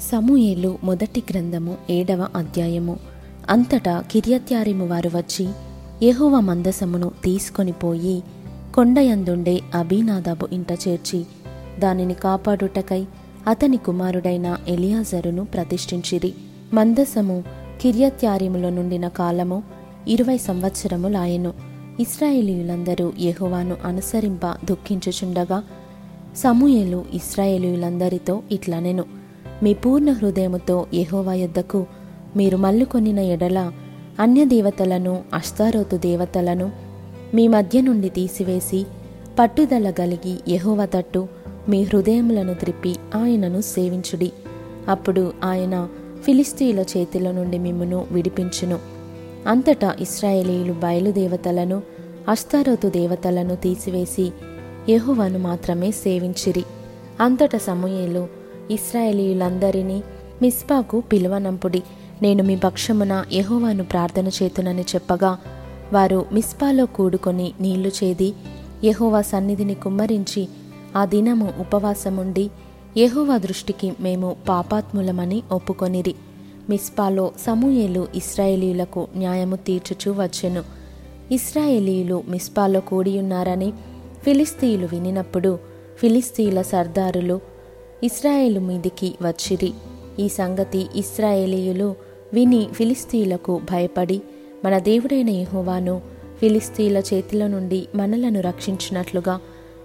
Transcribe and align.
సమూయేలు 0.00 0.78
మొదటి 0.84 1.22
గ్రంథము 1.30 1.76
ఏడవ 1.90 2.28
అధ్యాయము. 2.36 2.96
అంతటా 3.50 4.04
కిర్యత్యారిము 4.10 4.86
వారు 4.86 5.10
వచ్చి 5.14 5.48
యహోవ 6.02 6.40
మందసమును 6.40 7.10
తీసుకొని 7.24 7.72
పోయి 7.72 8.22
కొండయందుండే 8.74 9.60
అభినాదాబు 9.74 10.48
ఇంట 10.52 10.72
చేర్చి 10.72 11.26
దానిని 11.78 12.14
కాపాడుటకై 12.14 13.06
అతని 13.46 13.76
కుమారుడైన 13.76 14.56
ఎలియాజరును 14.68 15.44
ప్రతిష్ఠించిరి. 15.44 16.34
మందసము 16.74 17.44
కిర్యత్యారిములో 17.80 18.70
నుండిన 18.70 19.08
కాలము 19.08 19.62
ఇరవై 20.08 20.38
సంవత్సరములాయెను. 20.38 21.52
ఇస్రాయేలీయులందరూ 22.00 23.12
యహోవాను 23.20 23.76
అనుసరింప 23.84 24.46
దుఃఖించుచుండగా 24.46 25.62
సమూయేలు 26.36 27.04
ఇస్రాయేలీయులందరితో 27.14 28.42
ఇట్లనెను. 28.52 29.25
మీ 29.62 29.74
పూర్ణ 29.74 30.12
హృదయముతో 30.12 30.86
యహోవా 30.94 31.34
యొద్దకు 31.34 31.86
మీరు 32.36 32.56
మల్లుకొనిన 32.56 33.18
ఎడల 33.18 33.72
అన్యదేవతలను 34.20 35.22
దేవతలను 35.32 35.96
దేవతలను 35.96 36.72
మీ 37.34 37.48
మధ్య 37.48 37.80
నుండి 37.80 38.08
తీసివేసి 38.08 38.86
పట్టుదల 39.38 39.90
కలిగి 39.90 40.38
యహోవ 40.48 40.84
తట్టు 40.84 41.28
మీ 41.68 41.82
హృదయములను 41.82 42.54
త్రిప్పి 42.54 42.96
ఆయనను 43.14 43.60
సేవించుడి. 43.60 44.32
అప్పుడు 44.88 45.32
ఆయన 45.44 45.88
ఫిలిస్తీయుల 46.24 46.80
చేతిలో 46.80 47.32
నుండి 47.32 47.58
మిమ్మును 47.58 48.06
విడిపించును. 48.12 48.78
అంతటా 49.46 49.96
ఇస్రాయేలీలు 50.00 50.72
బయలుదేవతలను 50.72 51.82
అష్టారోతు 52.28 52.88
దేవతలను 52.88 53.56
తీసివేసి 53.56 54.32
యెహోవాను 54.88 55.38
మాత్రమే 55.38 55.90
సేవించిరి. 55.90 56.64
అంతట 57.20 57.56
సమూయేలు 57.56 58.45
ఇస్రాయేలీయులందరినీ 58.70 60.02
మిస్పాకు 60.42 61.00
పిలువనంపుడి. 61.00 61.82
నేను 62.22 62.44
మీ 62.44 62.56
పక్షమున 62.56 63.24
యహోవాను 63.32 63.84
ప్రార్థన 63.84 64.28
చేతునని 64.28 64.82
చెప్పగా 64.82 65.38
వారు 65.92 66.26
మిస్పాలో 66.32 66.86
కూడుకొని 66.86 67.52
నీళ్ళు 67.60 67.88
చేది 67.88 68.34
యహోవా 68.84 69.22
సన్నిధిని 69.22 69.74
కుమ్మరించి 69.74 70.48
ఆ 70.96 71.04
దినము 71.04 71.52
ఉపవాసముండి 71.58 72.50
యహోవా 72.96 73.36
దృష్టికి 73.36 73.92
మేము 74.00 74.36
పాపాత్ములమని 74.48 75.42
ఒప్పుకొనిరి. 75.52 76.14
మిస్పాలో 76.70 77.32
సమూయేలు 77.46 78.08
ఇస్రాయేలీయులకు 78.14 79.06
న్యాయము 79.16 79.56
తీర్చుచూ 79.56 80.12
వచ్చెను. 80.12 80.62
ఇస్రాయేలీయులు 81.32 82.24
మిస్పాలో 82.28 82.80
కూడియున్నారని 82.80 83.72
ఫిలిస్తీయులు 84.24 84.86
వినినప్పుడు 84.86 85.58
ఫిలిస్తీయుల 85.98 86.62
సర్దారులు 86.62 87.40
ఇస్రాయేలు 88.04 88.60
మీదికి 88.60 89.14
వచ్చిరి. 89.22 89.72
ఈ 90.18 90.28
సంగతి 90.28 90.86
ఇస్రాయేలీయులు 90.96 91.94
విని 92.32 92.68
ఫిలిస్తీయులకు 92.72 93.60
భయపడి 93.70 94.22
మన 94.64 94.78
దేవుడైన 94.78 95.30
యహోవాను 95.30 96.00
ఫిలిస్తీయుల 96.40 96.96
చేతుల 96.96 97.46
నుండి 97.46 97.88
మనలను 97.94 98.40
రక్షించినట్లుగా 98.40 99.40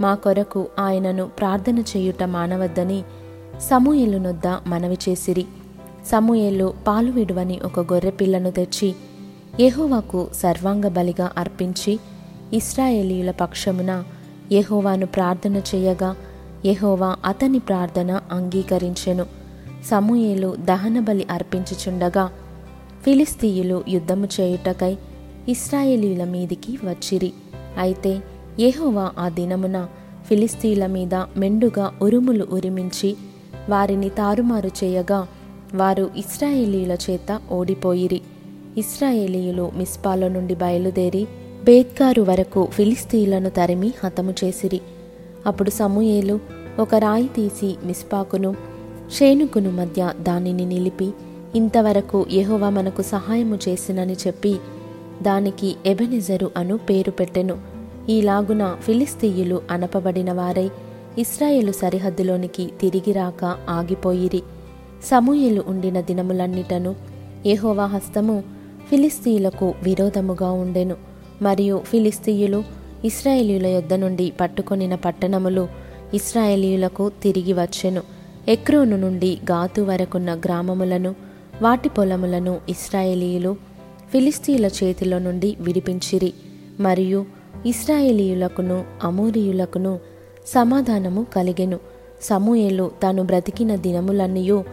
మా 0.00 0.14
కొరకు 0.14 0.66
ఆయనను 0.78 1.24
ప్రార్థన 1.26 1.78
చేయుట 1.78 2.22
మానవద్దని 2.22 3.02
సమూయేలు 3.58 4.18
నొద్ద 4.18 4.46
మనవి 4.46 4.98
చేసిరి. 5.08 5.44
సమూయేలు 6.06 6.74
పాలు 6.86 7.10
విడువని 7.10 7.60
ఒక 7.64 7.80
గొర్రెపిల్లను 7.80 8.50
తెచ్చి 8.50 8.94
యహోవాకు 9.60 10.28
సర్వాంగ 10.34 10.88
బలిగా 10.88 11.30
అర్పించి 11.38 11.98
ఇస్రాయేలీయుల 12.52 13.30
పక్షమున 13.30 14.04
యహోవాను 14.52 15.06
ప్రార్థన 15.06 15.56
చేయగా 15.56 16.16
యహోవా 16.66 17.16
అతని 17.24 17.58
ప్రార్థన 17.58 18.20
అంగీకరించెను. 18.32 19.26
సమూయేలు 19.90 20.56
దహన 20.58 21.00
బలి 21.00 21.26
అర్పించుచుండగా 21.30 22.30
ఫిలిస్తీయులు 23.04 23.84
యుద్ధము 23.88 24.28
చేయుటకై 24.40 24.96
ఇస్రాయేలీల 25.48 26.24
మీదికి 26.24 26.78
వచ్చిరి. 26.84 27.32
అయితే 27.78 28.20
యెహోవా 28.60 29.10
ఆ 29.18 29.28
దినమున 29.28 29.88
ఫిలిస్తీల 30.28 30.86
మీద 30.86 31.14
మెండుగా 31.14 31.98
ఉరుములు 32.02 32.46
ఉరిమించి 32.52 33.16
వారిని 33.68 34.08
తారుమారు 34.08 34.70
చేయగా 34.84 35.28
వారు 35.74 36.10
ఇస్రాయేలీల 36.16 36.96
చేత 37.10 37.40
ఓడిపోయిరి. 37.52 38.20
ఇస్రాయేలీయులు 38.76 39.72
మిస్పాల 39.76 40.28
నుండి 40.28 40.54
బయలుదేరి 40.54 41.26
బేద్కారు 41.64 42.22
వరకు 42.22 42.68
ఫిలిస్తీయులను 42.72 43.50
తరిమి 43.50 43.92
హతము 44.04 44.34
చేసిరి. 44.44 44.80
అప్పుడు 45.46 45.70
సమూయేలు 45.70 46.40
ఒక 46.78 46.94
రాయి 46.94 47.30
తీసి 47.36 47.76
మిస్పాకును 47.84 48.54
షేనుకును 49.10 49.70
మధ్య 49.70 50.12
దానిని 50.20 50.66
నిలిపి 50.66 51.10
ఇంతవరకు 51.54 52.26
యహోవా 52.32 52.70
మనకు 52.70 53.02
సహాయము 53.02 53.58
చేసినని 53.68 54.12
చెప్పి 54.12 54.56
దానికి 55.22 55.76
ఎబెనెజరు 55.86 56.50
అను 56.56 56.76
పేరు 56.76 57.10
పెట్టెను. 57.10 57.58
ఈలాగున 58.08 58.76
ఫిలిస్తీయులు 58.80 59.62
అనపబడిన 59.70 60.32
వారై 60.32 60.70
ఇస్రాయేలు 61.18 61.72
సరిహద్దులోనికి 61.72 62.70
తిరిగి 62.80 63.12
రాక 63.12 63.44
ఆగిపోయిరి. 63.68 64.42
సమూయేలు 65.04 65.64
ఉండిన 65.66 66.00
దినములన్నిటను 66.00 66.94
యహోవా 67.46 67.86
హస్తము 67.86 68.44
ఫిలిస్తీయులకు 68.90 69.74
విరోధముగా 69.82 70.50
ఉండెను. 70.50 70.96
మరియు 71.42 71.80
ఫిలిస్తీయులు 71.84 72.64
ఇస్రాయేలీయుల 73.04 73.66
యొద్ద 73.66 73.94
నుండి 73.94 74.32
పట్టుకొనిన 74.40 74.94
పట్టణములు 74.94 75.68
ఇస్రాయేలీయులకు 76.14 77.10
తిరిగి 77.22 77.52
వచ్చెను. 77.52 78.02
ఎక్రోను 78.48 78.96
నుండి 78.96 79.38
గాతు 79.50 79.80
వరకున్న 79.80 80.34
గ్రామములను 80.34 81.14
వాటి 81.62 81.88
పొలములను 81.88 82.60
ఇస్రాయేలీయులు 82.68 83.56
ఫిలిస్తీన్ల 84.12 84.66
చేతిలో 84.66 85.18
నుండి 85.18 85.56
విడిపించిరి. 85.60 86.32
మరియు 86.80 87.26
ఇస్రాయేలీయులకును 87.66 88.84
అమూరియులకును 89.02 90.00
సమాధానము 90.46 91.26
కలిగెను. 91.36 91.78
సమూయేలు 92.22 92.90
తాను 93.02 93.22
బ్రతికిన 93.22 93.76
దినములన్నయూ 93.76 94.64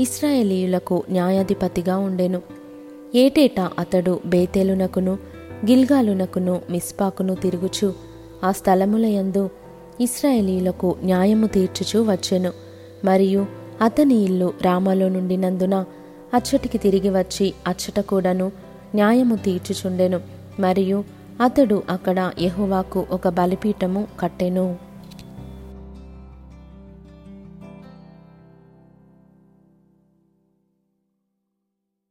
ఇస్రాయేలీయులకు 0.00 1.02
న్యాయాధిపతిగా 1.10 1.98
ఉండెను. 1.98 2.42
ఏటేటా 3.14 3.70
అతడు 3.78 4.20
బేతేలునకును 4.26 5.37
గిల్గాలునకును 5.66 6.60
మిస్పాకును 6.70 7.34
తిరుగుచు 7.34 7.94
ఆ 8.44 8.52
స్థలములయందు 8.52 9.50
ఇస్రాయేలీలకు 10.00 10.96
న్యాయము 11.02 11.46
తీర్చుచూ 11.46 12.02
వచ్చెను. 12.02 12.52
మరియు 13.04 13.46
అతని 13.82 14.14
ఇల్లు 14.14 14.52
రామలో 14.62 15.08
నుండినందున 15.08 15.84
అచ్చటికి 16.34 16.78
తిరిగి 16.78 17.10
వచ్చి 17.10 17.54
అచ్చట 17.68 18.00
కూడాను 18.00 18.52
న్యాయము 18.94 19.36
తీర్చుచుండెను. 19.36 20.20
మరియు 20.60 21.04
అతడు 21.40 21.82
అక్కడ 21.90 22.30
యహువాకు 22.40 23.06
ఒక 23.10 23.28
బలిపీఠము 23.28 24.06
కట్టెను. 24.20 24.87